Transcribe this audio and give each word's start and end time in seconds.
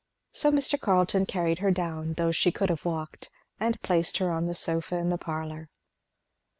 So 0.31 0.49
Mr. 0.51 0.81
Carleton 0.81 1.27
carried 1.27 1.59
her 1.59 1.69
down, 1.69 2.13
though 2.13 2.31
she 2.31 2.51
could 2.51 2.69
have 2.71 2.85
walked, 2.85 3.29
and 3.59 3.79
placed 3.83 4.17
her 4.17 4.31
on 4.31 4.47
the 4.47 4.55
sofa 4.55 4.95
in 4.97 5.09
the 5.09 5.17
parlour. 5.19 5.69